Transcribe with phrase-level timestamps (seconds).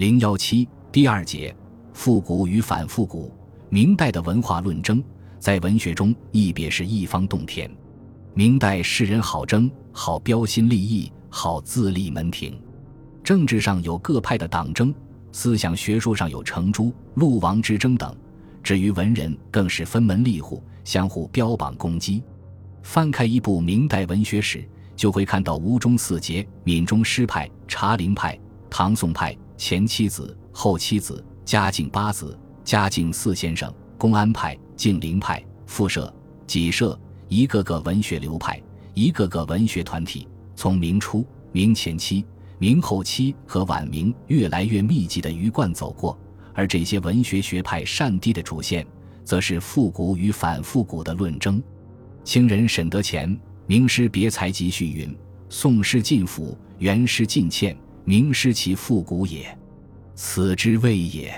[0.00, 1.54] 零幺七第二节，
[1.92, 3.30] 复古与反复古。
[3.68, 5.04] 明代的文化论争，
[5.38, 7.70] 在文学中亦别是一方洞天。
[8.32, 12.58] 明代世人好争，好标新立异，好自立门庭。
[13.22, 14.94] 政治上有各派的党争，
[15.32, 18.16] 思想学术上有程朱、陆王之争等。
[18.62, 22.22] 至于文人，更是分门立户，相互标榜攻击。
[22.82, 28.40] 翻开一部明代文学史，就会看到吴中四杰、闽中诗派、茶陵派、
[28.70, 36.10] 唐宋派、前七子、后七子、嘉靖八子、嘉靖四先生、公安派、静陵派、复社、
[36.46, 38.58] 己社，一个个文学流派，
[38.94, 42.24] 一个个文学团体，从明初、明前期、
[42.58, 46.18] 明后期和晚明越来越密集的鱼贯走过。
[46.54, 48.86] 而这些文学学派善堤的主线，
[49.26, 51.62] 则是复古与反复古的论争。
[52.24, 53.28] 清人沈德潜
[53.66, 55.14] 《名诗别裁集序》云
[55.50, 59.56] ：“宋诗尽腐，元诗尽欠，名师其复古也。
[60.14, 61.32] 此之谓也。”